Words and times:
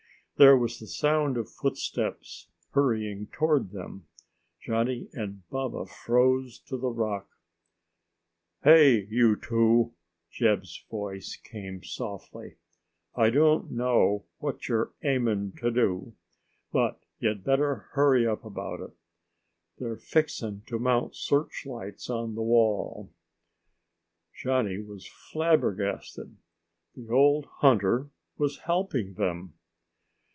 There 0.37 0.57
was 0.57 0.79
the 0.79 0.87
sound 0.87 1.37
of 1.37 1.47
footsteps 1.51 2.47
hurrying 2.71 3.27
toward 3.27 3.69
them. 3.69 4.07
Johnny 4.59 5.07
and 5.13 5.47
Baba 5.51 5.85
froze 5.85 6.57
to 6.61 6.77
the 6.77 6.89
rock. 6.89 7.29
"Hey, 8.63 9.05
you 9.05 9.35
two," 9.35 9.93
Jeb's 10.31 10.83
voice 10.89 11.35
came 11.35 11.83
softly, 11.83 12.55
"I 13.13 13.29
don't 13.29 13.69
know 13.69 14.25
what 14.39 14.67
you're 14.67 14.91
aimin' 15.03 15.51
to 15.57 15.69
do, 15.69 16.15
but 16.71 16.99
you'd 17.19 17.43
better 17.43 17.89
hurry 17.91 18.25
up 18.25 18.43
about 18.43 18.79
it. 18.79 18.95
They're 19.77 19.95
fixin' 19.95 20.63
to 20.65 20.79
mount 20.79 21.13
searchlights 21.15 22.09
on 22.09 22.33
the 22.33 22.41
wall." 22.41 23.11
Johnny 24.33 24.79
was 24.79 25.05
flabbergasted. 25.07 26.35
The 26.95 27.09
old 27.13 27.45
hunter 27.59 28.09
was 28.39 28.57
helping 28.61 29.13
them! 29.13 29.53